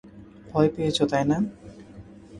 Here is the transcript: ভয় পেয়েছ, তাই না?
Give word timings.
ভয় 0.47 0.69
পেয়েছ, 0.75 0.97
তাই 1.11 1.23
না? 1.25 1.37